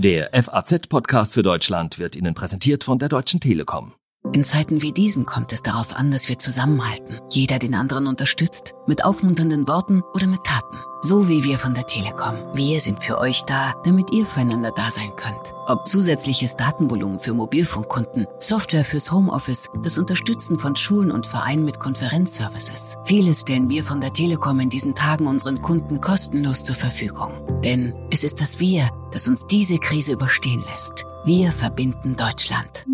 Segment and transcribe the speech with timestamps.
[0.00, 3.97] Der FAZ-Podcast für Deutschland wird Ihnen präsentiert von der Deutschen Telekom.
[4.32, 7.18] In Zeiten wie diesen kommt es darauf an, dass wir zusammenhalten.
[7.30, 10.76] Jeder den anderen unterstützt, mit aufmunternden Worten oder mit Taten.
[11.00, 12.34] So wie wir von der Telekom.
[12.52, 15.54] Wir sind für euch da, damit ihr füreinander da sein könnt.
[15.66, 21.80] Ob zusätzliches Datenvolumen für Mobilfunkkunden, Software fürs Homeoffice, das Unterstützen von Schulen und Vereinen mit
[21.80, 22.96] Konferenzservices.
[23.04, 27.32] Vieles stellen wir von der Telekom in diesen Tagen unseren Kunden kostenlos zur Verfügung.
[27.64, 31.06] Denn es ist das Wir, das uns diese Krise überstehen lässt.
[31.24, 32.84] Wir verbinden Deutschland.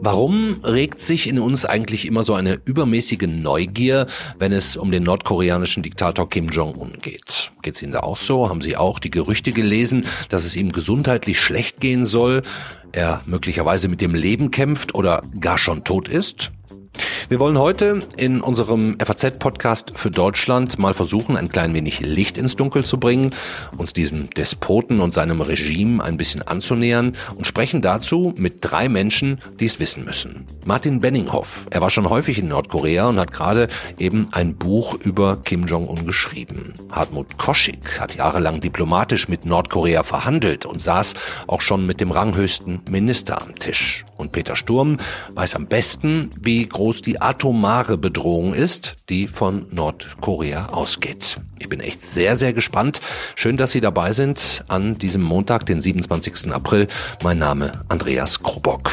[0.00, 4.06] Warum regt sich in uns eigentlich immer so eine übermäßige Neugier,
[4.38, 7.52] wenn es um den nordkoreanischen Diktator Kim Jong-un geht?
[7.62, 8.48] Geht's Ihnen da auch so?
[8.48, 12.42] Haben Sie auch die Gerüchte gelesen, dass es ihm gesundheitlich schlecht gehen soll,
[12.92, 16.52] er möglicherweise mit dem Leben kämpft oder gar schon tot ist?
[17.30, 22.54] Wir wollen heute in unserem FAZ-Podcast für Deutschland mal versuchen, ein klein wenig Licht ins
[22.54, 23.30] Dunkel zu bringen,
[23.78, 29.40] uns diesem Despoten und seinem Regime ein bisschen anzunähern und sprechen dazu mit drei Menschen,
[29.58, 30.44] die es wissen müssen.
[30.66, 35.38] Martin Benninghoff, er war schon häufig in Nordkorea und hat gerade eben ein Buch über
[35.38, 36.74] Kim Jong-un geschrieben.
[36.90, 41.14] Hartmut Koschik hat jahrelang diplomatisch mit Nordkorea verhandelt und saß
[41.46, 44.04] auch schon mit dem ranghöchsten Minister am Tisch.
[44.16, 44.98] Und Peter Sturm
[45.34, 51.38] weiß am besten, wie groß die atomare Bedrohung ist, die von Nordkorea ausgeht.
[51.58, 53.00] Ich bin echt sehr, sehr gespannt.
[53.34, 56.52] Schön, dass Sie dabei sind an diesem Montag, den 27.
[56.52, 56.88] April.
[57.22, 58.90] Mein Name Andreas Krobock.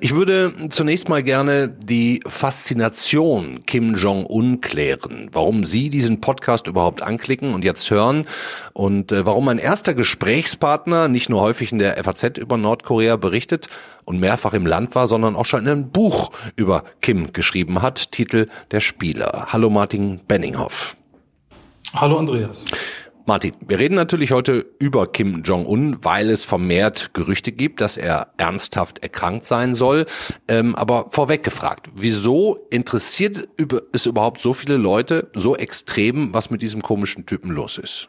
[0.00, 7.02] Ich würde zunächst mal gerne die Faszination Kim Jong-un klären, warum Sie diesen Podcast überhaupt
[7.02, 8.26] anklicken und jetzt hören
[8.74, 13.68] und äh, warum mein erster Gesprächspartner nicht nur häufig in der FAZ über Nordkorea berichtet
[14.04, 18.46] und mehrfach im Land war, sondern auch schon ein Buch über Kim geschrieben hat, Titel
[18.70, 19.48] Der Spieler.
[19.48, 20.96] Hallo Martin Benninghoff.
[21.94, 22.66] Hallo Andreas.
[23.28, 28.28] Martin, wir reden natürlich heute über Kim Jong-un, weil es vermehrt Gerüchte gibt, dass er
[28.38, 30.06] ernsthaft erkrankt sein soll.
[30.48, 33.46] Ähm, aber vorweg gefragt, wieso interessiert
[33.92, 38.08] es überhaupt so viele Leute so extrem, was mit diesem komischen Typen los ist?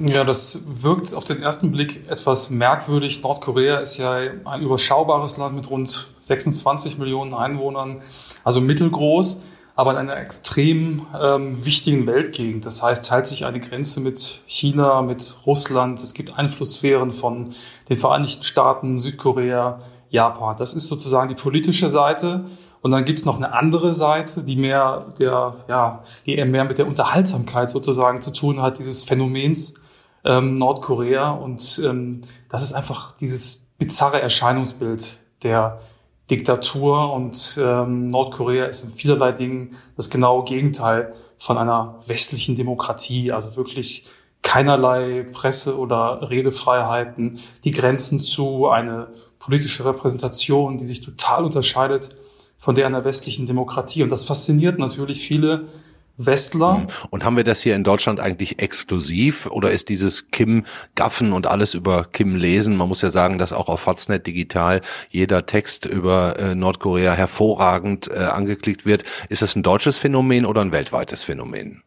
[0.00, 3.22] Ja, das wirkt auf den ersten Blick etwas merkwürdig.
[3.22, 8.02] Nordkorea ist ja ein überschaubares Land mit rund 26 Millionen Einwohnern,
[8.42, 9.38] also mittelgroß
[9.78, 12.66] aber in einer extrem ähm, wichtigen Weltgegend.
[12.66, 16.02] Das heißt, teilt sich eine Grenze mit China, mit Russland.
[16.02, 17.54] Es gibt Einflusssphären von
[17.88, 19.78] den Vereinigten Staaten, Südkorea,
[20.10, 20.56] Japan.
[20.58, 22.46] Das ist sozusagen die politische Seite.
[22.80, 26.78] Und dann gibt's noch eine andere Seite, die mehr der, ja, die eher mehr mit
[26.78, 29.74] der Unterhaltsamkeit sozusagen zu tun hat, dieses Phänomens
[30.24, 31.30] ähm, Nordkorea.
[31.30, 35.78] Und ähm, das ist einfach dieses bizarre Erscheinungsbild der
[36.30, 43.32] Diktatur und ähm, Nordkorea ist in vielerlei Dingen das genaue Gegenteil von einer westlichen Demokratie,
[43.32, 44.06] also wirklich
[44.42, 49.08] keinerlei Presse- oder Redefreiheiten, die Grenzen zu eine
[49.38, 52.10] politische Repräsentation, die sich total unterscheidet
[52.56, 54.02] von der einer westlichen Demokratie.
[54.02, 55.68] Und das fasziniert natürlich viele
[56.18, 56.78] Westler.
[56.78, 56.86] Mhm.
[57.10, 61.46] Und haben wir das hier in Deutschland eigentlich exklusiv oder ist dieses Kim Gaffen und
[61.46, 62.76] alles über Kim lesen?
[62.76, 68.10] Man muss ja sagen, dass auch auf Faznet digital jeder Text über äh, Nordkorea hervorragend
[68.12, 69.04] äh, angeklickt wird.
[69.28, 71.82] Ist das ein deutsches Phänomen oder ein weltweites Phänomen?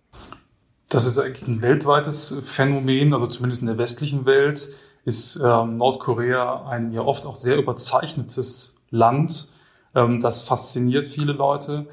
[0.89, 4.69] Das ist eigentlich ein weltweites Phänomen, also zumindest in der westlichen Welt
[5.05, 9.47] ist ähm, Nordkorea ein ja oft auch sehr überzeichnetes Land.
[9.95, 11.87] Ähm, das fasziniert viele Leute.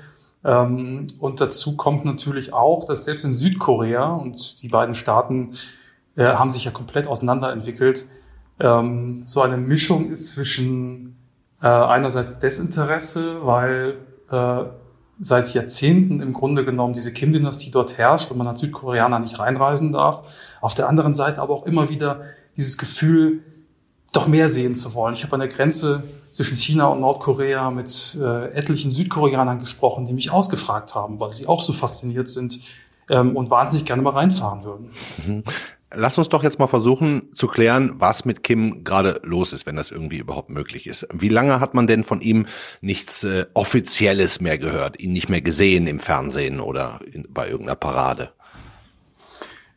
[0.45, 5.55] Ähm, und dazu kommt natürlich auch, dass selbst in Südkorea und die beiden Staaten
[6.17, 8.07] äh, haben sich ja komplett auseinanderentwickelt,
[8.61, 11.17] ähm, so eine Mischung ist zwischen
[11.63, 13.99] äh, einerseits Desinteresse, weil
[14.31, 14.65] äh,
[15.21, 19.93] seit Jahrzehnten im Grunde genommen diese Kim-Dynastie dort herrscht und man als Südkoreaner nicht reinreisen
[19.93, 20.23] darf.
[20.61, 22.23] Auf der anderen Seite aber auch immer wieder
[22.57, 23.43] dieses Gefühl,
[24.13, 25.15] doch mehr sehen zu wollen.
[25.15, 26.03] Ich habe an der Grenze
[26.39, 31.49] zwischen China und Nordkorea mit äh, etlichen Südkoreanern gesprochen, die mich ausgefragt haben, weil sie
[31.49, 32.61] auch so fasziniert sind
[33.11, 34.91] ähm, und wahnsinnig gerne mal reinfahren würden.
[35.27, 35.43] Mhm.
[35.93, 39.75] Lass uns doch jetzt mal versuchen zu klären, was mit Kim gerade los ist, wenn
[39.75, 41.09] das irgendwie überhaupt möglich ist.
[41.13, 42.47] Wie lange hat man denn von ihm
[42.83, 47.75] nichts äh, Offizielles mehr gehört, ihn nicht mehr gesehen im Fernsehen oder in, bei irgendeiner
[47.75, 48.31] Parade?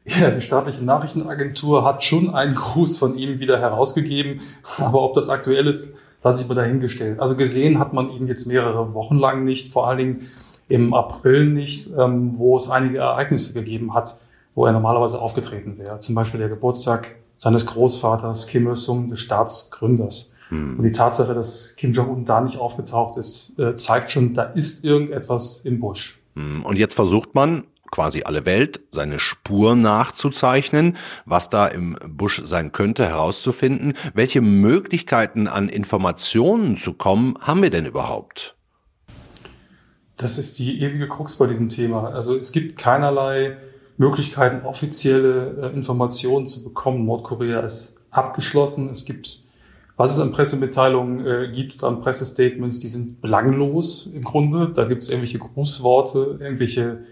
[0.05, 4.41] Ja, die staatliche Nachrichtenagentur hat schon einen Gruß von ihm wieder herausgegeben,
[4.77, 7.19] aber ob das aktuell ist, lasse ich mal dahingestellt.
[7.19, 10.27] Also gesehen hat man ihn jetzt mehrere Wochen lang nicht, vor allen Dingen
[10.67, 14.15] im April nicht, ähm, wo es einige Ereignisse gegeben hat,
[14.55, 15.99] wo er normalerweise aufgetreten wäre.
[15.99, 20.31] Zum Beispiel der Geburtstag seines Großvaters Kim Il-sung, des Staatsgründers.
[20.49, 20.77] Hm.
[20.77, 24.83] Und die Tatsache, dass Kim Jong-un da nicht aufgetaucht ist, äh, zeigt schon, da ist
[24.85, 26.19] irgendetwas im Busch.
[26.35, 26.63] Hm.
[26.63, 32.71] Und jetzt versucht man, quasi alle Welt, seine Spur nachzuzeichnen, was da im Busch sein
[32.71, 33.93] könnte, herauszufinden.
[34.13, 38.55] Welche Möglichkeiten an Informationen zu kommen, haben wir denn überhaupt?
[40.17, 42.09] Das ist die ewige Krux bei diesem Thema.
[42.09, 43.57] Also es gibt keinerlei
[43.97, 47.05] Möglichkeiten, offizielle äh, Informationen zu bekommen.
[47.05, 48.89] Nordkorea ist abgeschlossen.
[48.89, 49.43] Es gibt,
[49.97, 54.71] was es an Pressemitteilungen äh, gibt, an Pressestatements, die sind belanglos im Grunde.
[54.73, 57.03] Da gibt es irgendwelche Grußworte, irgendwelche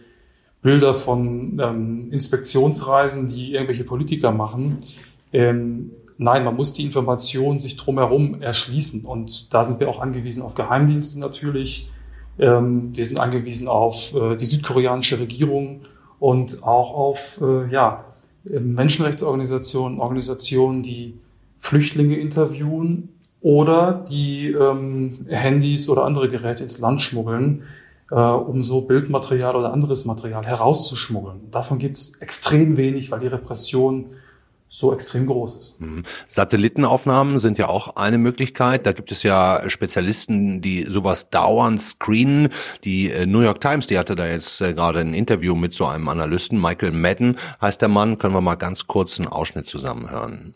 [0.62, 4.78] Bilder von ähm, Inspektionsreisen, die irgendwelche Politiker machen.
[5.32, 9.06] Ähm, nein, man muss die Informationen sich drumherum erschließen.
[9.06, 11.90] Und da sind wir auch angewiesen auf Geheimdienste natürlich.
[12.38, 15.82] Ähm, wir sind angewiesen auf äh, die südkoreanische Regierung
[16.20, 18.06] und auch auf äh, ja,
[18.44, 21.16] Menschenrechtsorganisationen, Organisationen, die
[21.58, 23.10] Flüchtlinge interviewen
[23.42, 27.64] oder die ähm, Handys oder andere Geräte ins Land schmuggeln,
[28.12, 31.52] äh, um so Bildmaterial oder anderes Material herauszuschmuggeln.
[31.52, 34.12] Davon gibt es extrem wenig, weil die Repression
[34.72, 35.82] so extrem groß ist.
[35.82, 36.04] Mhm.
[36.28, 38.86] Satellitenaufnahmen sind ja auch eine Möglichkeit.
[38.86, 42.50] Da gibt es ja Spezialisten, die sowas dauernd screenen.
[42.84, 45.88] Die äh, New York Times, die hatte da jetzt äh, gerade ein Interview mit so
[45.88, 48.20] einem Analysten, Michael Madden heißt der Mann.
[48.20, 50.56] Können wir mal ganz kurz einen Ausschnitt zusammenhören.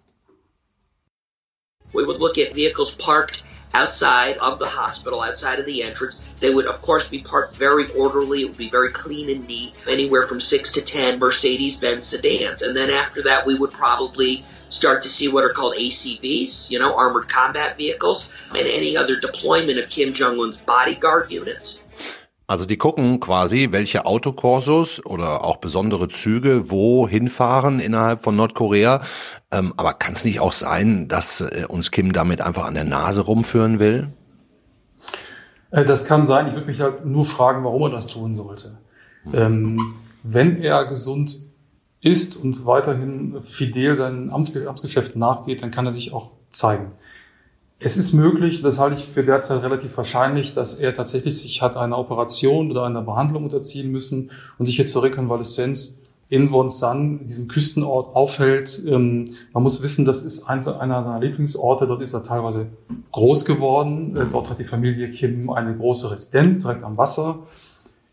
[1.91, 6.21] We would look at vehicles parked outside of the hospital, outside of the entrance.
[6.39, 8.41] They would, of course, be parked very orderly.
[8.41, 12.61] It would be very clean and neat, anywhere from six to ten Mercedes Benz sedans.
[12.61, 16.79] And then after that, we would probably start to see what are called ACVs, you
[16.79, 21.82] know, armored combat vehicles, and any other deployment of Kim Jong un's bodyguard units.
[22.53, 29.01] Also die gucken quasi, welche Autokorsos oder auch besondere Züge wo hinfahren innerhalb von Nordkorea.
[29.49, 32.83] Ähm, aber kann es nicht auch sein, dass äh, uns Kim damit einfach an der
[32.83, 34.09] Nase rumführen will?
[35.71, 36.45] Äh, das kann sein.
[36.45, 38.77] Ich würde mich halt nur fragen, warum er das tun sollte.
[39.23, 39.33] Hm.
[39.33, 41.39] Ähm, wenn er gesund
[42.01, 46.91] ist und weiterhin fidel seinen Amtsgeschäften nachgeht, dann kann er sich auch zeigen.
[47.85, 51.75] Es ist möglich, das halte ich für derzeit relativ wahrscheinlich, dass er tatsächlich sich hat
[51.75, 55.99] einer Operation oder einer Behandlung unterziehen müssen und sich jetzt zur Rekonvaleszenz
[56.29, 58.81] in Wonsan, diesem Küstenort, aufhält.
[58.87, 61.85] Ähm, man muss wissen, das ist einer seiner Lieblingsorte.
[61.85, 62.67] Dort ist er teilweise
[63.11, 64.15] groß geworden.
[64.15, 67.39] Äh, dort hat die Familie Kim eine große Residenz direkt am Wasser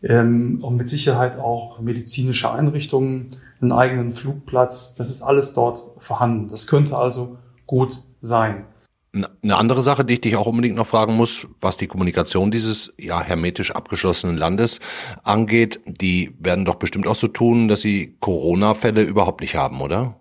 [0.03, 3.27] ähm, und mit Sicherheit auch medizinische Einrichtungen,
[3.61, 4.95] einen eigenen Flugplatz.
[4.95, 6.49] Das ist alles dort vorhanden.
[6.49, 8.65] Das könnte also gut sein.
[9.13, 12.93] Eine andere Sache, die ich dich auch unbedingt noch fragen muss, was die Kommunikation dieses
[12.97, 14.79] ja hermetisch abgeschlossenen Landes
[15.23, 20.15] angeht, die werden doch bestimmt auch so tun, dass sie Corona-Fälle überhaupt nicht haben, oder?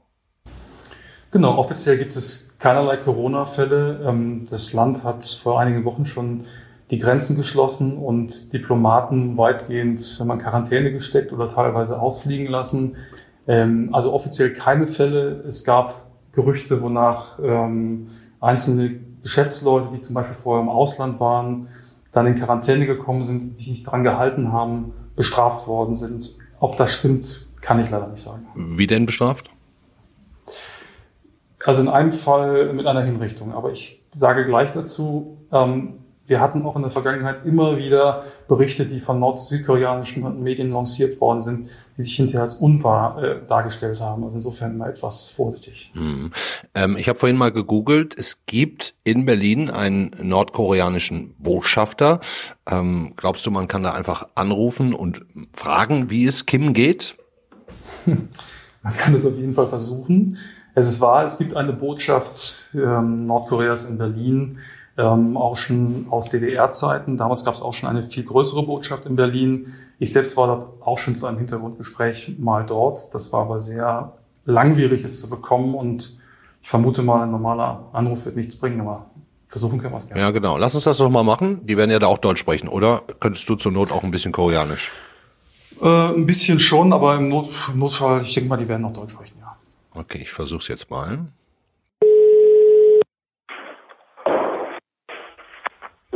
[1.31, 4.05] Genau, offiziell gibt es keinerlei Corona-Fälle.
[4.05, 6.47] Ähm, das Land hat vor einigen Wochen schon
[6.91, 12.97] die Grenzen geschlossen und Diplomaten weitgehend in Quarantäne gesteckt oder teilweise ausfliegen lassen.
[13.47, 15.45] Ähm, also offiziell keine Fälle.
[15.47, 18.09] Es gab Gerüchte, wonach ähm,
[18.41, 21.69] einzelne Geschäftsleute, die zum Beispiel vorher im Ausland waren,
[22.13, 26.37] dann in Quarantäne gekommen sind, die nicht daran gehalten haben, bestraft worden sind.
[26.59, 28.47] Ob das stimmt, kann ich leider nicht sagen.
[28.55, 29.51] Wie denn bestraft?
[31.65, 33.53] Also in einem Fall mit einer Hinrichtung.
[33.53, 36.00] Aber ich sage gleich dazu, ähm,
[36.31, 41.41] wir hatten auch in der Vergangenheit immer wieder Berichte, die von nord-südkoreanischen Medien lanciert worden
[41.41, 41.69] sind,
[41.99, 44.23] die sich hinterher als unwahr äh, dargestellt haben.
[44.23, 45.91] Also insofern mal etwas vorsichtig.
[45.93, 46.31] Hm.
[46.77, 48.17] Ähm, ich habe vorhin mal gegoogelt.
[48.17, 52.21] Es gibt in Berlin einen nordkoreanischen Botschafter.
[52.71, 55.23] Ähm, glaubst du, man kann da einfach anrufen und
[55.53, 57.17] fragen, wie es Kim geht?
[58.83, 60.39] Man kann es auf jeden Fall versuchen.
[60.75, 64.59] Es ist wahr, es gibt eine Botschaft ähm, Nordkoreas in Berlin
[64.97, 67.17] ähm, auch schon aus DDR-Zeiten.
[67.17, 69.73] Damals gab es auch schon eine viel größere Botschaft in Berlin.
[69.99, 73.15] Ich selbst war dort auch schon zu einem Hintergrundgespräch mal dort.
[73.15, 76.19] Das war aber sehr langwierig, es zu bekommen und
[76.63, 79.07] ich vermute mal, ein normaler Anruf wird nichts bringen, aber
[79.47, 80.21] versuchen können wir es gerne.
[80.21, 80.59] Ja, genau.
[80.59, 81.67] Lass uns das doch mal machen.
[81.67, 83.03] Die werden ja da auch Deutsch sprechen, oder?
[83.19, 84.91] Könntest du zur Not auch ein bisschen Koreanisch?
[85.81, 88.93] Äh, ein bisschen schon, aber im, Not, im Notfall, ich denke mal, die werden noch
[88.93, 89.57] Deutsch sprechen, ja.
[89.95, 91.21] Okay, ich versuch's jetzt mal.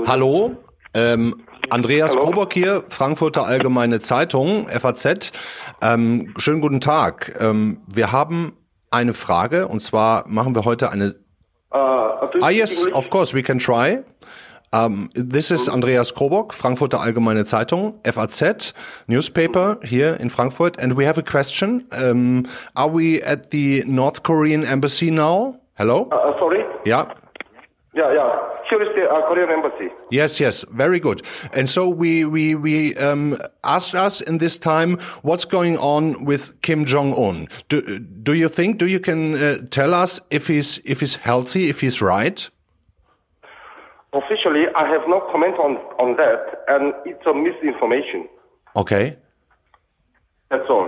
[0.06, 0.50] Hallo,
[0.92, 2.26] ähm, Andreas Hallo.
[2.26, 5.32] Kobock hier, Frankfurter Allgemeine Zeitung, FAZ.
[5.82, 7.34] Ähm, schönen guten Tag.
[7.40, 8.52] Ähm, wir haben
[8.90, 11.14] eine Frage und zwar machen wir heute eine.
[11.72, 11.78] Uh,
[12.42, 14.04] ah, yes, of course, we can try.
[14.74, 18.74] Um, this is Andreas Krobock, Frankfurter Allgemeine Zeitung, FAZ,
[19.06, 20.78] newspaper here in Frankfurt.
[20.78, 21.88] And we have a question.
[21.92, 25.54] Um, are we at the North Korean embassy now?
[25.76, 26.10] Hello?
[26.12, 26.62] Uh sorry?
[26.84, 27.06] Yeah.
[27.94, 28.53] Yeah, yeah.
[28.70, 29.88] Here is the uh, Korean embassy.
[30.10, 31.22] Yes, yes, very good.
[31.52, 36.60] And so we we we um, asked us in this time what's going on with
[36.62, 37.48] Kim Jong Un.
[37.68, 38.78] Do do you think?
[38.78, 42.50] Do you can uh, tell us if he's if he's healthy, if he's right?
[44.12, 48.28] Officially, I have no comment on, on that, and it's a misinformation.
[48.76, 49.16] Okay,
[50.50, 50.86] That's all.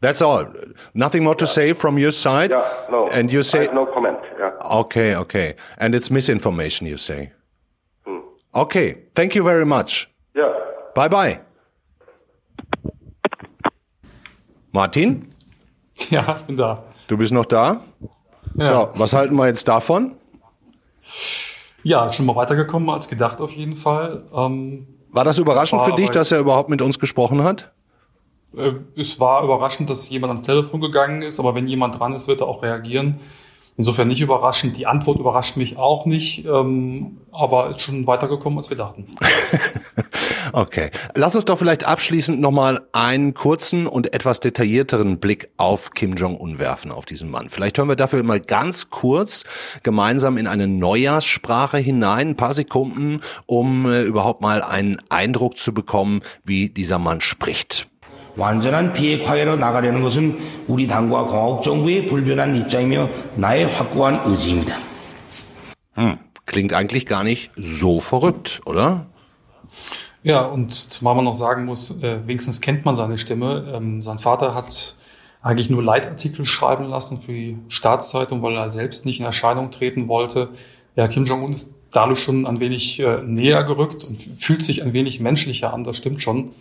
[0.00, 0.46] that's all.
[0.94, 2.50] Nothing more to say from your side.
[2.50, 3.08] Yeah, no.
[3.08, 4.18] And you say no comment.
[4.60, 6.86] Okay, okay, and it's misinformation.
[6.86, 7.32] You say.
[8.52, 10.08] Okay, thank you very much.
[10.36, 10.52] Yeah.
[10.94, 11.40] Bye bye.
[14.72, 15.32] Martin,
[16.10, 16.82] Ja, ich bin da.
[17.06, 17.80] du bist noch da.
[18.56, 18.66] Ja.
[18.66, 20.16] So, was halten wir jetzt davon?
[21.82, 24.24] Ja, schon mal weitergekommen als gedacht auf jeden Fall.
[24.34, 27.72] Ähm, War das überraschend war für dich, dass er überhaupt mit uns gesprochen hat?
[28.56, 32.26] äh, es war überraschend, dass jemand ans Telefon gegangen ist, aber wenn jemand dran ist,
[32.28, 33.20] wird er auch reagieren.
[33.76, 34.76] Insofern nicht überraschend.
[34.76, 39.06] Die Antwort überrascht mich auch nicht, ähm, aber ist schon weitergekommen, als wir dachten.
[40.52, 40.90] Okay.
[41.16, 46.60] Lass uns doch vielleicht abschließend nochmal einen kurzen und etwas detaillierteren Blick auf Kim Jong-un
[46.60, 47.50] werfen, auf diesen Mann.
[47.50, 49.42] Vielleicht hören wir dafür mal ganz kurz
[49.82, 55.74] gemeinsam in eine Neujahrssprache hinein, ein paar Sekunden, um äh, überhaupt mal einen Eindruck zu
[55.74, 57.88] bekommen, wie dieser Mann spricht.
[58.35, 60.37] 완전한 비핵화해로 나가려는 것은
[60.67, 64.75] 우리 당과 공화국 정부의 불변한 입장이며 나의 확고한 의지입니다.
[66.49, 69.05] Klingt eigentlich gar nicht so verrückt, oder?
[70.23, 73.71] Ja, und zumal man noch sagen muss, äh, wenigstens kennt man seine Stimme.
[73.75, 74.95] Ähm, sein Vater hat
[75.41, 80.07] eigentlich nur Leitartikel schreiben lassen für die Staatszeitung, weil er selbst nicht in Erscheinung treten
[80.07, 80.49] wollte.
[80.95, 84.93] Ja, Kim Jong-un ist dadurch schon ein wenig äh, näher gerückt und fühlt sich ein
[84.93, 86.51] wenig menschlicher an, das stimmt schon.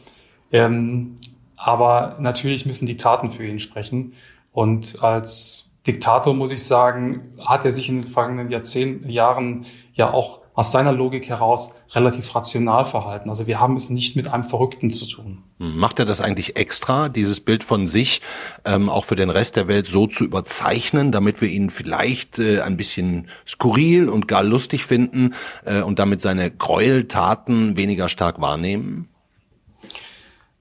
[0.53, 1.17] Ähm,
[1.64, 4.14] aber natürlich müssen die Taten für ihn sprechen.
[4.52, 10.12] Und als Diktator, muss ich sagen, hat er sich in den vergangenen Jahrzehnten, Jahren ja
[10.12, 13.30] auch aus seiner Logik heraus relativ rational verhalten.
[13.30, 15.42] Also wir haben es nicht mit einem Verrückten zu tun.
[15.58, 18.22] Macht er das eigentlich extra, dieses Bild von sich
[18.66, 22.60] ähm, auch für den Rest der Welt so zu überzeichnen, damit wir ihn vielleicht äh,
[22.60, 25.34] ein bisschen skurril und gar lustig finden
[25.66, 29.10] äh, und damit seine Gräueltaten weniger stark wahrnehmen?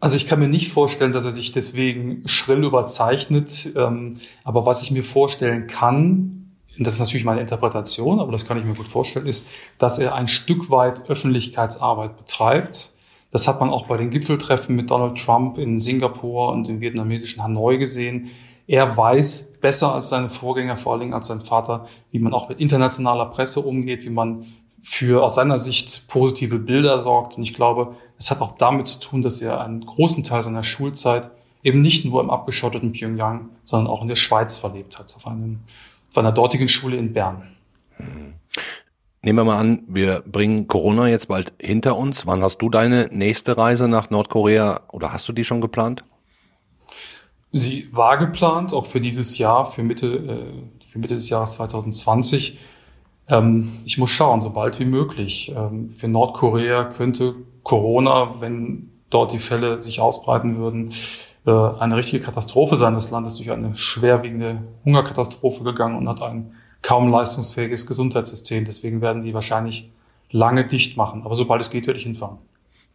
[0.03, 3.71] Also ich kann mir nicht vorstellen, dass er sich deswegen schrill überzeichnet.
[3.77, 8.59] Ähm, aber was ich mir vorstellen kann, das ist natürlich meine Interpretation, aber das kann
[8.59, 9.47] ich mir gut vorstellen, ist,
[9.79, 12.95] dass er ein Stück weit Öffentlichkeitsarbeit betreibt.
[13.31, 17.41] Das hat man auch bei den Gipfeltreffen mit Donald Trump in Singapur und im vietnamesischen
[17.41, 18.31] Hanoi gesehen.
[18.67, 22.49] Er weiß besser als seine Vorgänger, vor allen Dingen als sein Vater, wie man auch
[22.49, 24.47] mit internationaler Presse umgeht, wie man
[24.83, 27.37] für aus seiner Sicht positive Bilder sorgt.
[27.37, 30.63] Und ich glaube, es hat auch damit zu tun, dass er einen großen Teil seiner
[30.63, 31.33] Schulzeit
[31.65, 35.59] eben nicht nur im abgeschotteten Pyongyang, sondern auch in der Schweiz verlebt hat, auf, einem,
[36.09, 37.49] auf einer dortigen Schule in Bern.
[39.23, 42.25] Nehmen wir mal an, wir bringen Corona jetzt bald hinter uns.
[42.25, 46.05] Wann hast du deine nächste Reise nach Nordkorea oder hast du die schon geplant?
[47.51, 52.61] Sie war geplant, auch für dieses Jahr, für Mitte, äh, für Mitte des Jahres 2020.
[53.27, 55.53] Ähm, ich muss schauen, so bald wie möglich.
[55.57, 60.93] Ähm, für Nordkorea könnte Corona, wenn dort die Fälle sich ausbreiten würden,
[61.47, 62.95] äh, eine richtige Katastrophe sein.
[62.95, 68.65] Das Land ist durch eine schwerwiegende Hungerkatastrophe gegangen und hat ein kaum leistungsfähiges Gesundheitssystem.
[68.65, 69.91] Deswegen werden die wahrscheinlich
[70.31, 71.23] lange dicht machen.
[71.25, 72.39] Aber sobald es geht, werde ich hinfahren.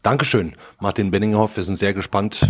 [0.04, 1.58] Dankeschön, Martin Benninghoff.
[1.58, 2.42] Wir sind sehr gespannt.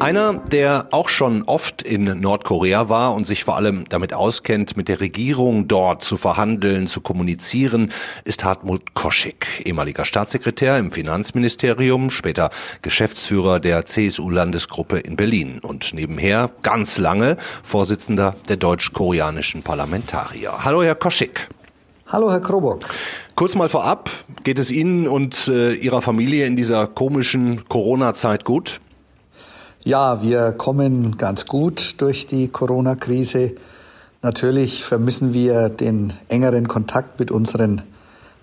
[0.00, 4.86] Einer, der auch schon oft in Nordkorea war und sich vor allem damit auskennt, mit
[4.86, 7.90] der Regierung dort zu verhandeln, zu kommunizieren,
[8.24, 12.50] ist Hartmut Koschik, ehemaliger Staatssekretär im Finanzministerium, später
[12.82, 20.64] Geschäftsführer der CSU-Landesgruppe in Berlin und nebenher ganz lange Vorsitzender der deutsch-koreanischen Parlamentarier.
[20.64, 21.48] Hallo, Herr Koschik.
[22.06, 22.84] Hallo, Herr Krobock.
[23.34, 24.10] Kurz mal vorab,
[24.44, 28.80] geht es Ihnen und äh, Ihrer Familie in dieser komischen Corona-Zeit gut?
[29.88, 33.54] Ja, wir kommen ganz gut durch die Corona-Krise.
[34.20, 37.80] Natürlich vermissen wir den engeren Kontakt mit unseren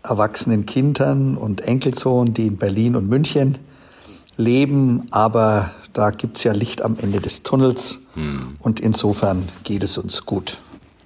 [0.02, 3.60] erwachsenen Kindern und Enkelsohn, die in Berlin und München
[4.38, 5.06] leben.
[5.12, 8.00] Aber da gibt's ja Licht am Ende des Tunnels.
[8.58, 10.58] Und insofern geht es uns gut.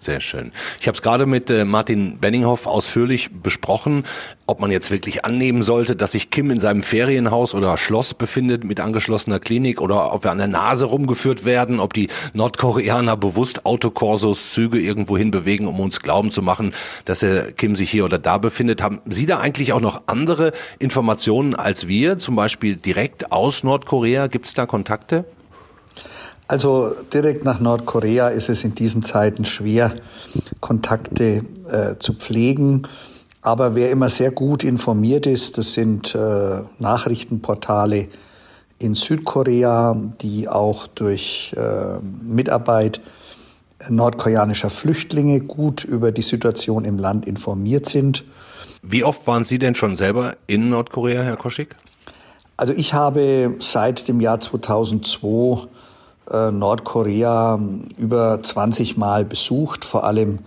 [0.01, 0.53] Sehr schön.
[0.79, 4.06] Ich habe es gerade mit äh, Martin Benninghoff ausführlich besprochen,
[4.48, 8.63] ob man jetzt wirklich annehmen sollte, dass sich Kim in seinem Ferienhaus oder Schloss befindet
[8.63, 13.65] mit angeschlossener Klinik oder ob wir an der Nase rumgeführt werden, ob die Nordkoreaner bewusst
[13.65, 18.06] Autokorsos, Züge irgendwo hin bewegen, um uns glauben zu machen, dass er Kim sich hier
[18.06, 18.82] oder da befindet.
[18.82, 24.27] Haben Sie da eigentlich auch noch andere Informationen als wir, zum Beispiel direkt aus Nordkorea?
[24.27, 25.25] Gibt es da Kontakte?
[26.50, 29.94] Also direkt nach Nordkorea ist es in diesen Zeiten schwer,
[30.60, 32.88] Kontakte äh, zu pflegen.
[33.44, 38.08] Aber wer immer sehr gut informiert ist, das sind äh, Nachrichtenportale
[38.79, 43.00] in Südkorea, die auch durch äh, Mitarbeit
[43.88, 48.24] nordkoreanischer Flüchtlinge gut über die Situation im Land informiert sind.
[48.82, 51.75] Wie oft waren Sie denn schon selber in Nordkorea, Herr Koschik?
[52.58, 55.68] Also ich habe seit dem Jahr 2002
[56.31, 57.59] äh, Nordkorea
[57.98, 60.39] über 20 Mal besucht, vor allem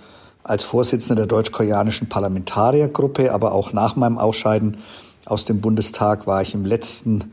[0.44, 4.78] als Vorsitzender der deutsch-koreanischen Parlamentariergruppe, aber auch nach meinem Ausscheiden
[5.26, 7.32] aus dem Bundestag war ich im letzten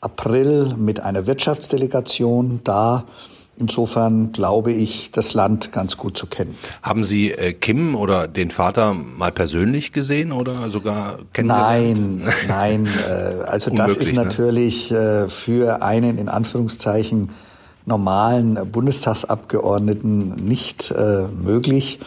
[0.00, 3.04] April mit einer Wirtschaftsdelegation da.
[3.56, 6.56] Insofern glaube ich, das Land ganz gut zu kennen.
[6.82, 12.22] Haben Sie äh, Kim oder den Vater mal persönlich gesehen oder sogar kennengelernt?
[12.26, 12.88] Nein, nein.
[13.08, 14.24] Äh, also das ist ne?
[14.24, 15.28] natürlich ne?
[15.28, 17.30] für einen in Anführungszeichen
[17.86, 22.00] normalen Bundestagsabgeordneten nicht äh, möglich.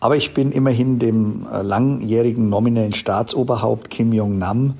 [0.00, 4.74] Aber ich bin immerhin dem äh, langjährigen nominellen Staatsoberhaupt Kim Jong-nam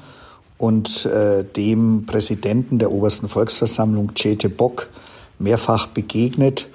[0.58, 4.88] und äh, dem Präsidenten der obersten Volksversammlung Chete Bok
[5.38, 6.68] mehrfach begegnet.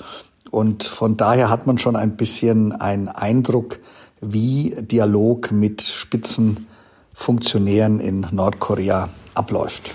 [0.49, 3.79] Und von daher hat man schon ein bisschen einen Eindruck,
[4.21, 9.91] wie Dialog mit Spitzenfunktionären in Nordkorea abläuft.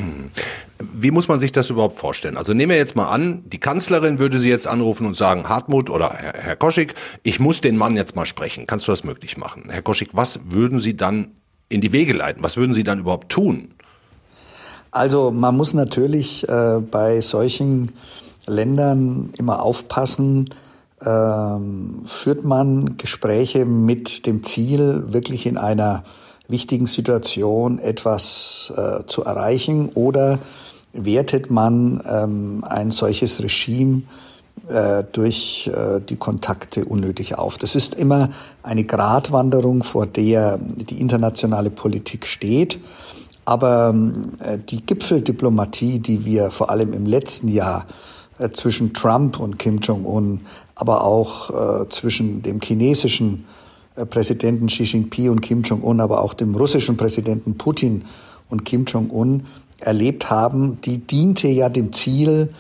[0.95, 2.37] Wie muss man sich das überhaupt vorstellen?
[2.37, 5.91] Also nehmen wir jetzt mal an, die Kanzlerin würde Sie jetzt anrufen und sagen, Hartmut
[5.91, 8.67] oder Herr, Herr Koschik, ich muss den Mann jetzt mal sprechen.
[8.67, 9.65] Kannst du das möglich machen?
[9.69, 11.33] Herr Koschik, was würden Sie dann
[11.69, 12.43] in die Wege leiten?
[12.43, 13.75] Was würden Sie dann überhaupt tun?
[14.91, 17.93] Also man muss natürlich äh, bei solchen
[18.47, 20.51] Ländern immer aufpassen,
[21.05, 26.05] ähm, führt man Gespräche mit dem Ziel, wirklich in einer
[26.49, 30.39] wichtigen Situation etwas äh, zu erreichen oder
[30.93, 34.03] wertet man ähm, ein solches Regime
[34.69, 37.59] äh, durch äh, die Kontakte unnötig auf.
[37.59, 38.31] Das ist immer
[38.63, 42.79] eine Gratwanderung, vor der die internationale Politik steht.
[43.45, 43.95] Aber
[44.41, 47.87] äh, die Gipfeldiplomatie, die wir vor allem im letzten Jahr
[48.39, 50.43] äh, zwischen Trump und Kim Jong-un,
[50.75, 51.51] aber auch
[51.83, 53.45] äh, zwischen dem chinesischen
[53.97, 58.05] äh, Präsidenten Xi Jinping und Kim Jong-un, aber auch dem russischen Präsidenten Putin
[58.49, 59.45] und Kim Jong-un
[59.83, 62.51] erlebt haben, die diente ja dem Ziel,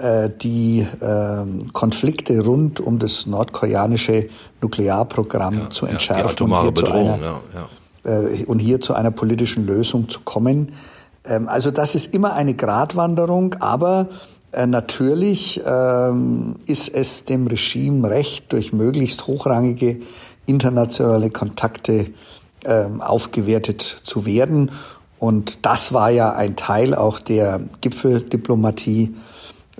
[0.00, 4.30] äh, die ähm, Konflikte rund um das nordkoreanische
[4.62, 7.40] Nuklearprogramm ja, zu entschärfen ja, und, hier Bedrohung, einer,
[8.04, 10.72] ja, äh, und hier zu einer politischen Lösung zu kommen.
[11.26, 14.08] Ähm, also das ist immer eine Gratwanderung, aber
[14.66, 20.00] natürlich ähm, ist es dem Regime recht, durch möglichst hochrangige
[20.44, 22.06] internationale Kontakte
[22.66, 24.72] aufgewertet zu werden.
[25.20, 29.14] Und das war ja ein Teil auch der Gipfeldiplomatie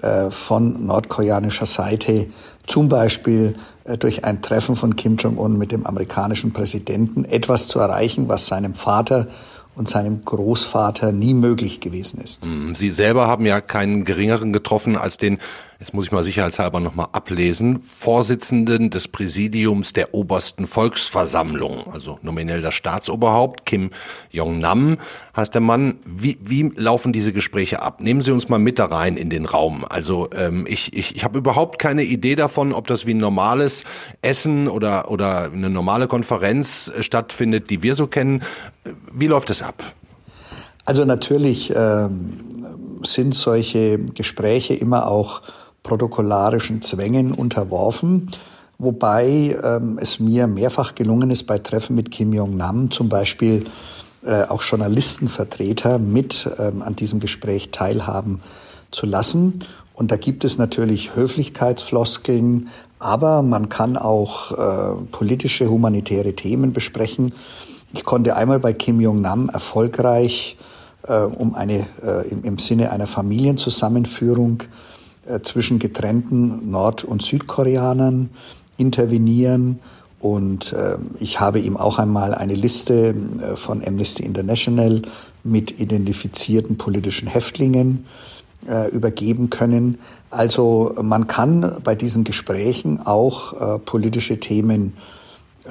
[0.02, 2.26] äh, von nordkoreanischer Seite,
[2.66, 7.78] zum Beispiel äh, durch ein Treffen von Kim Jong-un mit dem amerikanischen Präsidenten etwas zu
[7.78, 9.28] erreichen, was seinem Vater
[9.74, 12.44] und seinem Großvater nie möglich gewesen ist.
[12.44, 15.38] Hm, Sie selber haben ja keinen geringeren getroffen als den,
[15.80, 22.60] jetzt muss ich mal sicherheitshalber nochmal ablesen, Vorsitzenden des Präsidiums der obersten Volksversammlung, also nominell
[22.60, 23.90] das Staatsoberhaupt, Kim
[24.30, 24.98] Jong-nam
[25.34, 25.96] heißt der Mann.
[26.04, 28.00] Wie, wie laufen diese Gespräche ab?
[28.00, 29.84] Nehmen Sie uns mal mit da rein in den Raum.
[29.88, 33.84] Also ähm, ich, ich, ich habe überhaupt keine Idee davon, ob das wie ein normales
[34.22, 38.42] Essen oder, oder eine normale Konferenz äh, stattfindet, die wir so kennen.
[39.12, 39.82] Wie läuft es ab?
[40.84, 42.40] Also natürlich ähm,
[43.02, 45.42] sind solche Gespräche immer auch
[45.82, 48.28] protokollarischen Zwängen unterworfen,
[48.78, 53.64] wobei ähm, es mir mehrfach gelungen ist, bei Treffen mit Kim Jong-nam zum Beispiel
[54.24, 58.40] äh, auch Journalistenvertreter mit ähm, an diesem Gespräch teilhaben
[58.90, 59.64] zu lassen.
[59.94, 67.34] Und da gibt es natürlich Höflichkeitsfloskeln, aber man kann auch äh, politische, humanitäre Themen besprechen.
[67.92, 70.56] Ich konnte einmal bei Kim Jong-nam erfolgreich
[71.06, 74.62] äh, um eine äh, im, im, Sinne einer Familienzusammenführung
[75.42, 78.30] zwischen getrennten Nord- und Südkoreanern
[78.76, 79.78] intervenieren.
[80.20, 85.02] Und äh, ich habe ihm auch einmal eine Liste äh, von Amnesty International
[85.42, 88.04] mit identifizierten politischen Häftlingen
[88.68, 89.98] äh, übergeben können.
[90.28, 94.92] Also man kann bei diesen Gesprächen auch politische Themen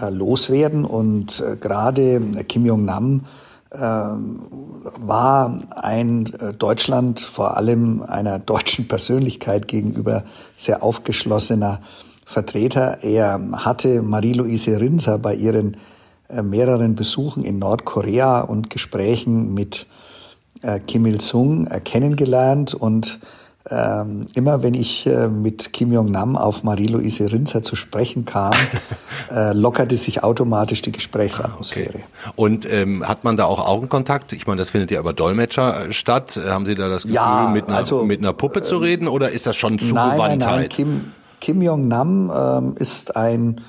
[0.10, 0.84] loswerden.
[0.84, 3.22] Und gerade Kim Jong-nam
[3.72, 10.24] war ein äh, Deutschland vor allem einer deutschen Persönlichkeit gegenüber
[10.58, 11.82] sehr aufgeschlossener
[12.26, 13.04] Vertreter.
[13.04, 15.78] Er hatte Marie-Louise Rinser bei ihren
[16.30, 19.86] äh, mehreren Besuchen in Nordkorea und Gesprächen mit
[20.64, 23.20] äh, Kim Il-sung kennengelernt und
[23.70, 28.54] ähm, immer wenn ich äh, mit Kim Jong-nam auf Marie-Louise Rinzer zu sprechen kam,
[29.32, 31.90] äh, lockerte sich automatisch die Gesprächsatmosphäre.
[31.90, 32.04] Okay.
[32.36, 34.32] Und ähm, hat man da auch Augenkontakt?
[34.34, 36.40] Ich meine, das findet ja über Dolmetscher äh, statt.
[36.48, 39.30] Haben Sie da das Gefühl, ja, mit, einer, also, mit einer Puppe zu reden oder
[39.30, 43.62] ist das schon zu nein, Nein, nein, Kim, Kim Jong-nam ähm, ist ein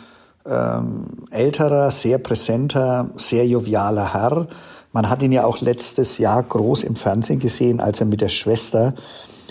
[0.49, 4.47] ähm, älterer, sehr präsenter, sehr jovialer Herr.
[4.93, 8.29] Man hat ihn ja auch letztes Jahr groß im Fernsehen gesehen, als er mit der
[8.29, 8.95] Schwester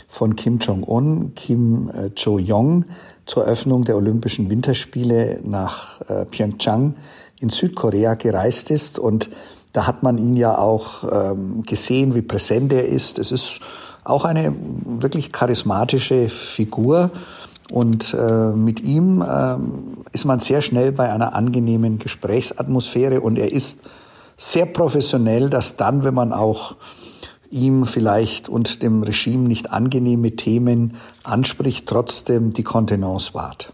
[0.10, 2.86] von Kim Jong-un, Kim äh, Jo-jong,
[3.26, 6.96] zur Öffnung der Olympischen Winterspiele nach äh, Pyeongchang
[7.40, 8.98] in Südkorea gereist ist.
[8.98, 9.30] Und
[9.72, 13.20] da hat man ihn ja auch ähm, gesehen, wie präsent er ist.
[13.20, 13.60] Es ist
[14.04, 14.54] auch eine
[14.86, 17.12] wirklich charismatische Figur.
[17.72, 19.58] Und äh, mit ihm äh,
[20.12, 23.78] ist man sehr schnell bei einer angenehmen Gesprächsatmosphäre und er ist
[24.38, 26.78] sehr professionell, dass dann, wenn man auch
[27.52, 33.74] ihm vielleicht und dem Regime nicht angenehme Themen anspricht, trotzdem die Kontenance wahrt.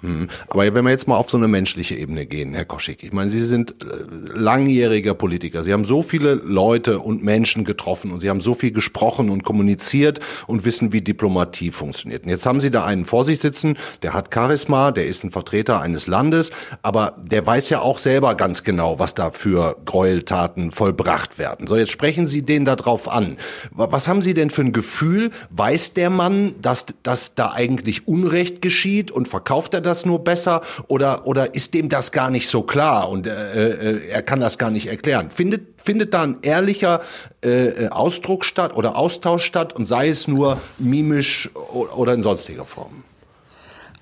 [0.00, 0.28] Hm.
[0.48, 3.30] Aber wenn wir jetzt mal auf so eine menschliche Ebene gehen, Herr Koschik, ich meine,
[3.30, 5.62] Sie sind äh, langjähriger Politiker.
[5.62, 9.42] Sie haben so viele Leute und Menschen getroffen und Sie haben so viel gesprochen und
[9.42, 12.24] kommuniziert und wissen, wie Diplomatie funktioniert.
[12.24, 15.30] Und jetzt haben Sie da einen vor sich sitzen, der hat Charisma, der ist ein
[15.30, 16.50] Vertreter eines Landes,
[16.82, 21.66] aber der weiß ja auch selber ganz genau, was da für Gräueltaten vollbracht werden.
[21.66, 23.38] So, jetzt sprechen Sie den da drauf an.
[23.70, 25.30] Was haben Sie denn für ein Gefühl?
[25.48, 30.60] Weiß der Mann, dass, dass da eigentlich Unrecht geschieht und verkauft er das nur besser
[30.88, 34.58] oder, oder ist dem das gar nicht so klar und äh, äh, er kann das
[34.58, 35.30] gar nicht erklären?
[35.30, 37.00] Findet, findet da ein ehrlicher
[37.42, 42.64] äh, äh Ausdruck statt oder Austausch statt und sei es nur mimisch oder in sonstiger
[42.64, 43.04] Form?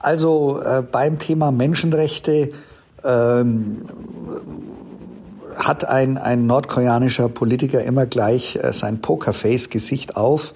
[0.00, 2.50] Also äh, beim Thema Menschenrechte
[3.04, 3.86] ähm,
[5.56, 10.54] hat ein, ein nordkoreanischer Politiker immer gleich äh, sein Pokerface-Gesicht auf.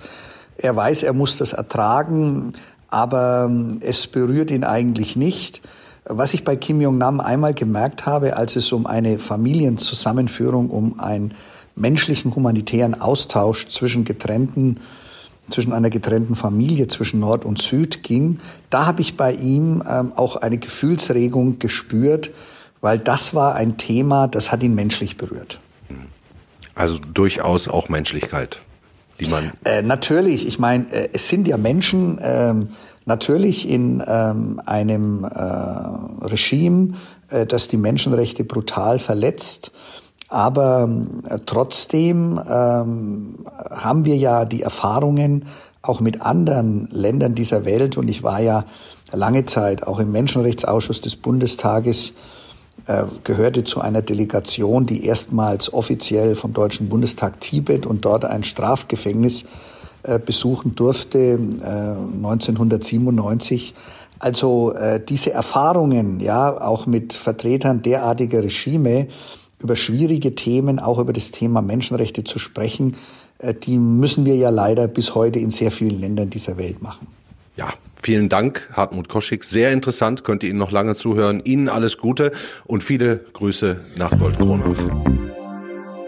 [0.57, 2.55] Er weiß, er muss das ertragen,
[2.89, 5.63] aber ähm, es berührt ihn eigentlich nicht.
[6.05, 11.35] Was ich bei Kim Jong-nam einmal gemerkt habe, als es um eine Familienzusammenführung, um einen
[11.77, 14.81] menschlichen humanitären Austausch zwischen getrennten
[15.51, 20.13] zwischen einer getrennten Familie zwischen Nord und Süd ging, da habe ich bei ihm ähm,
[20.15, 22.31] auch eine Gefühlsregung gespürt,
[22.83, 25.59] weil das war ein Thema, das hat ihn menschlich berührt.
[26.75, 28.61] Also durchaus auch Menschlichkeit
[29.21, 29.53] die man.
[29.65, 32.69] Äh, natürlich, ich meine, äh, es sind ja Menschen ähm,
[33.05, 35.29] natürlich in ähm, einem äh,
[36.25, 36.95] Regime,
[37.31, 39.73] äh, das die Menschenrechte brutal verletzt.
[40.29, 40.89] Aber
[41.29, 45.47] äh, trotzdem ähm, haben wir ja die Erfahrungen
[45.81, 47.97] auch mit anderen Ländern dieser Welt.
[47.97, 48.65] Und ich war ja
[49.13, 52.13] lange Zeit auch im Menschenrechtsausschuss des Bundestages
[52.87, 58.45] äh, gehörte zu einer Delegation, die erstmals offiziell vom Deutschen Bundestag Tibet und dort ein
[58.45, 59.45] Strafgefängnis
[60.05, 63.73] äh, besuchen durfte, 1997.
[63.73, 63.75] Äh,
[64.21, 64.75] also
[65.09, 69.07] diese Erfahrungen, ja, auch mit Vertretern derartiger Regime
[69.63, 72.97] über schwierige Themen, auch über das Thema Menschenrechte zu sprechen,
[73.65, 77.07] die müssen wir ja leider bis heute in sehr vielen Ländern dieser Welt machen.
[77.57, 77.69] Ja,
[78.09, 79.45] Vielen Dank, Hartmut Koschik.
[79.45, 81.43] Sehr interessant, könnt ihr Ihnen noch lange zuhören.
[81.45, 82.33] Ihnen alles Gute
[82.65, 85.28] und viele Grüße nach Goldkronach.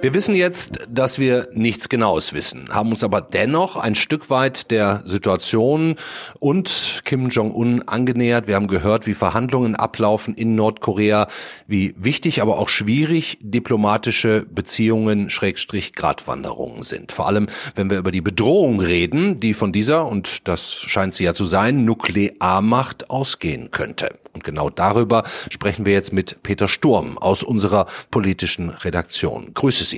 [0.02, 4.70] Wir wissen jetzt, dass wir nichts Genaues wissen, haben uns aber dennoch ein Stück weit
[4.70, 5.96] der Situation
[6.38, 8.48] und Kim Jong-un angenähert.
[8.48, 11.28] Wir haben gehört, wie Verhandlungen ablaufen in Nordkorea,
[11.66, 17.12] wie wichtig, aber auch schwierig diplomatische Beziehungen, Schrägstrich Gratwanderungen sind.
[17.12, 21.24] Vor allem, wenn wir über die Bedrohung reden, die von dieser, und das scheint sie
[21.24, 24.18] ja zu sein, Nuklearmacht ausgehen könnte.
[24.32, 29.52] Und genau darüber sprechen wir jetzt mit Peter Sturm aus unserer politischen Redaktion.
[29.54, 29.89] Grüße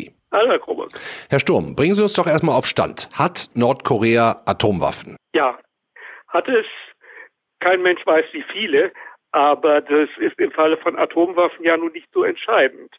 [1.31, 3.09] Herr Sturm, bringen Sie uns doch erstmal auf Stand.
[3.15, 5.17] Hat Nordkorea Atomwaffen?
[5.35, 5.59] Ja,
[6.29, 6.67] hat es.
[7.61, 8.93] Kein Mensch weiß, wie viele.
[9.33, 12.91] Aber das ist im Falle von Atomwaffen ja nun nicht so entscheidend,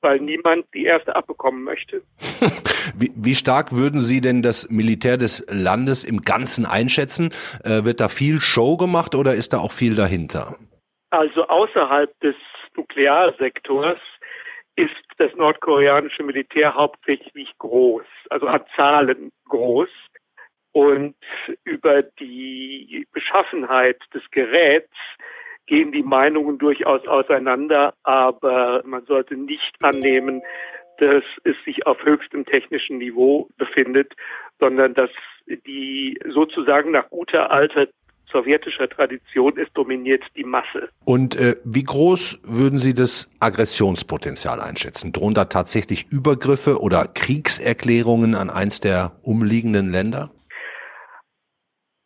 [0.00, 2.02] weil niemand die erste abbekommen möchte.
[2.94, 7.32] wie, wie, stark würden Sie denn das Militär des Landes im Ganzen einschätzen?
[7.64, 10.56] Äh, wird da viel Show gemacht oder ist da auch viel dahinter?
[11.10, 12.36] Also außerhalb des
[12.76, 13.98] Nuklearsektors
[14.80, 19.90] ist das nordkoreanische Militär hauptsächlich groß, also an Zahlen groß.
[20.72, 21.16] Und
[21.64, 24.94] über die Beschaffenheit des Geräts
[25.66, 30.42] gehen die Meinungen durchaus auseinander, aber man sollte nicht annehmen,
[30.98, 34.14] dass es sich auf höchstem technischen Niveau befindet,
[34.58, 35.10] sondern dass
[35.46, 37.88] die sozusagen nach guter alter
[38.30, 40.88] sowjetischer Tradition ist, dominiert die Masse.
[41.04, 45.12] Und äh, wie groß würden Sie das Aggressionspotenzial einschätzen?
[45.12, 50.30] Drohen da tatsächlich Übergriffe oder Kriegserklärungen an eins der umliegenden Länder?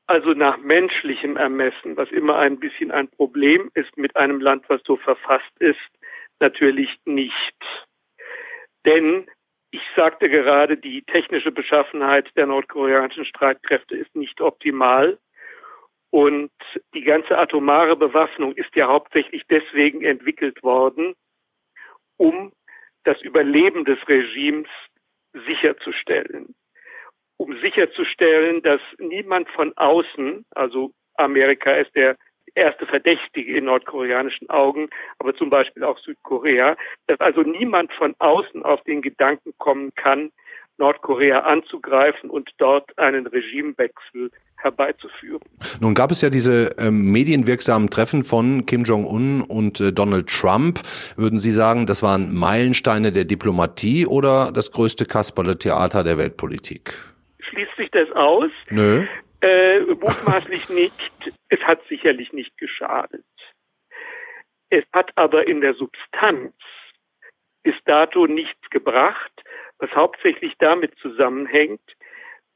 [0.06, 4.82] also nach menschlichem Ermessen, was immer ein bisschen ein Problem ist mit einem Land, was
[4.84, 5.78] so verfasst ist,
[6.40, 7.56] natürlich nicht.
[8.84, 9.26] Denn
[9.70, 15.18] ich sagte gerade, die technische Beschaffenheit der nordkoreanischen Streitkräfte ist nicht optimal.
[16.14, 16.52] Und
[16.94, 21.16] die ganze atomare Bewaffnung ist ja hauptsächlich deswegen entwickelt worden,
[22.18, 22.52] um
[23.02, 24.68] das Überleben des Regimes
[25.32, 26.54] sicherzustellen.
[27.36, 32.16] Um sicherzustellen, dass niemand von außen, also Amerika ist der
[32.54, 36.76] erste Verdächtige in nordkoreanischen Augen, aber zum Beispiel auch Südkorea,
[37.08, 40.30] dass also niemand von außen auf den Gedanken kommen kann,
[40.78, 45.42] Nordkorea anzugreifen und dort einen Regimewechsel herbeizuführen.
[45.80, 50.80] Nun gab es ja diese ähm, medienwirksamen Treffen von Kim Jong-un und äh, Donald Trump.
[51.16, 56.94] Würden Sie sagen, das waren Meilensteine der Diplomatie oder das größte Kasperle-Theater der Weltpolitik?
[57.40, 58.50] Schließt sich das aus?
[58.70, 59.04] Nö.
[59.42, 61.32] Äh, mutmaßlich nicht.
[61.50, 63.24] Es hat sicherlich nicht geschadet.
[64.70, 66.54] Es hat aber in der Substanz
[67.62, 69.43] bis dato nichts gebracht,
[69.78, 71.82] was hauptsächlich damit zusammenhängt,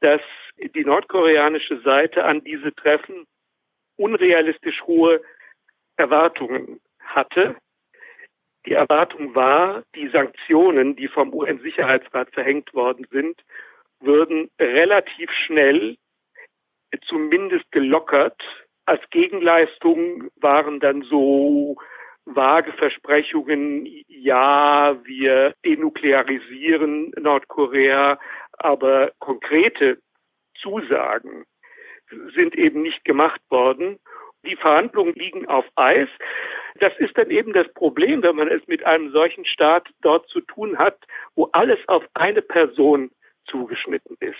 [0.01, 0.21] dass
[0.57, 3.25] die nordkoreanische Seite an diese Treffen
[3.97, 5.21] unrealistisch hohe
[5.97, 7.55] Erwartungen hatte.
[8.65, 13.41] Die Erwartung war, die Sanktionen, die vom UN-Sicherheitsrat verhängt worden sind,
[13.99, 15.97] würden relativ schnell
[17.07, 18.41] zumindest gelockert.
[18.85, 21.77] Als Gegenleistung waren dann so
[22.35, 28.19] vage Versprechungen, ja, wir denuklearisieren Nordkorea,
[28.53, 29.99] aber konkrete
[30.61, 31.45] Zusagen
[32.35, 33.99] sind eben nicht gemacht worden.
[34.45, 36.09] Die Verhandlungen liegen auf Eis.
[36.79, 40.41] Das ist dann eben das Problem, wenn man es mit einem solchen Staat dort zu
[40.41, 40.97] tun hat,
[41.35, 43.11] wo alles auf eine Person
[43.45, 44.37] zugeschnitten ist.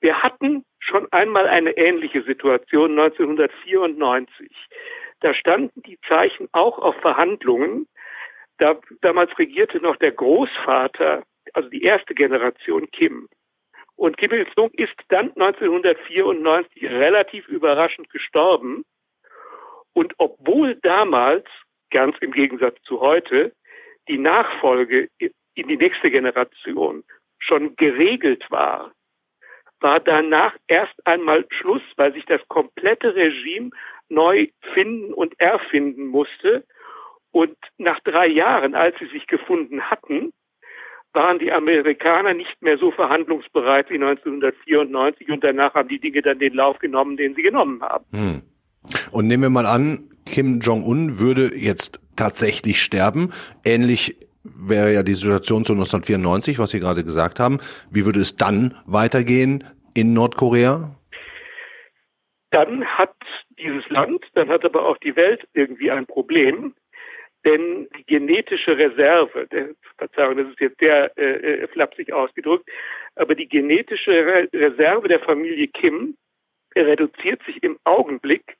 [0.00, 4.50] Wir hatten schon einmal eine ähnliche Situation 1994.
[5.20, 7.88] Da standen die Zeichen auch auf Verhandlungen.
[8.58, 13.28] Da, damals regierte noch der Großvater, also die erste Generation Kim.
[13.96, 18.84] Und Kim Il-sung ist dann 1994 relativ überraschend gestorben.
[19.92, 21.46] Und obwohl damals,
[21.90, 23.52] ganz im Gegensatz zu heute,
[24.06, 27.02] die Nachfolge in die nächste Generation
[27.40, 28.92] schon geregelt war,
[29.80, 33.70] war danach erst einmal Schluss, weil sich das komplette Regime
[34.08, 36.64] neu finden und erfinden musste.
[37.30, 40.32] Und nach drei Jahren, als sie sich gefunden hatten,
[41.12, 46.38] waren die Amerikaner nicht mehr so verhandlungsbereit wie 1994 und danach haben die Dinge dann
[46.38, 48.04] den Lauf genommen, den sie genommen haben.
[48.12, 48.42] Hm.
[49.10, 53.32] Und nehmen wir mal an, Kim Jong-un würde jetzt tatsächlich sterben.
[53.64, 57.58] Ähnlich wäre ja die Situation zu 1994, was Sie gerade gesagt haben.
[57.90, 60.94] Wie würde es dann weitergehen in Nordkorea?
[62.50, 63.14] Dann hat
[63.58, 66.74] dieses Land, dann hat aber auch die Welt irgendwie ein Problem,
[67.44, 72.68] denn die genetische Reserve, der, Verzeihung, das ist jetzt sehr äh, äh flapsig ausgedrückt,
[73.14, 76.16] aber die genetische Re Reserve der Familie Kim
[76.76, 78.56] reduziert sich im Augenblick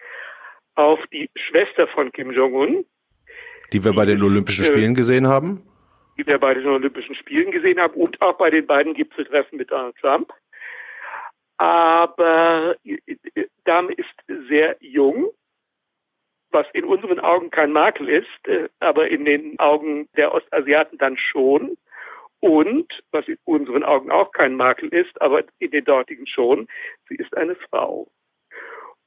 [0.75, 2.85] auf die Schwester von Kim Jong-un.
[3.73, 5.63] Die wir bei den Olympischen äh, Spielen gesehen haben?
[6.17, 9.71] Die wir bei den Olympischen Spielen gesehen haben und auch bei den beiden Gipfeltreffen mit
[9.71, 10.33] Donald Trump
[11.59, 12.77] aber
[13.65, 15.31] Dame ist sehr jung,
[16.51, 21.19] was in unseren Augen kein Makel ist, äh, aber in den Augen der Ostasiaten dann
[21.19, 21.77] schon.
[22.41, 26.69] Und, was in unseren Augen auch kein Makel ist, aber in den dortigen schon,
[27.09, 28.07] sie ist eine Frau.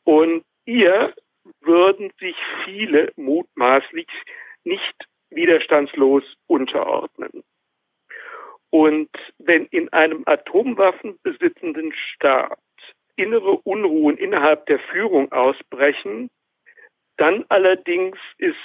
[0.03, 1.13] Und ihr
[1.61, 2.35] würden sich
[2.65, 4.09] viele mutmaßlich
[4.65, 7.43] nicht widerstandslos unterordnen.
[8.69, 9.09] Und
[9.45, 12.57] wenn in einem atomwaffenbesitzenden Staat
[13.15, 16.29] innere Unruhen innerhalb der Führung ausbrechen,
[17.17, 18.55] dann allerdings ist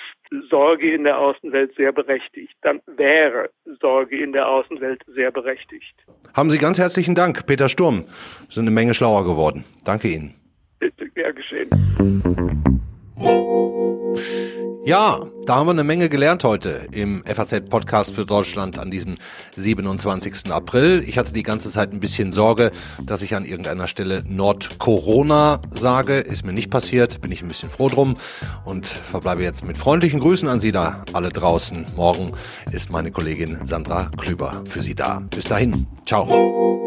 [0.49, 2.55] Sorge in der Außenwelt sehr berechtigt.
[2.63, 5.95] Dann wäre Sorge in der Außenwelt sehr berechtigt.
[6.35, 8.05] Haben Sie ganz herzlichen Dank, Peter Sturm.
[8.49, 9.65] Sie sind eine Menge schlauer geworden.
[9.85, 10.35] Danke Ihnen.
[10.79, 11.71] Bitte, gern geschehen.
[14.87, 19.17] Ja, da haben wir eine Menge gelernt heute im FAZ-Podcast für Deutschland an diesem
[19.57, 20.53] 27.
[20.53, 21.03] April.
[21.05, 22.71] Ich hatte die ganze Zeit ein bisschen Sorge,
[23.03, 26.19] dass ich an irgendeiner Stelle Nord-Corona sage.
[26.19, 28.15] Ist mir nicht passiert, bin ich ein bisschen froh drum
[28.65, 31.85] und verbleibe jetzt mit freundlichen Grüßen an Sie da alle draußen.
[31.97, 32.33] Morgen
[32.71, 35.21] ist meine Kollegin Sandra Klüber für Sie da.
[35.31, 36.86] Bis dahin, ciao.